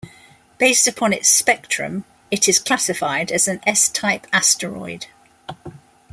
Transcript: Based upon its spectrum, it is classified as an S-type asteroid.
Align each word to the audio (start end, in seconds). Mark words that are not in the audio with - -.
Based 0.57 0.87
upon 0.87 1.13
its 1.13 1.29
spectrum, 1.29 2.05
it 2.31 2.49
is 2.49 2.57
classified 2.57 3.31
as 3.31 3.47
an 3.47 3.59
S-type 3.67 4.25
asteroid. 4.33 5.05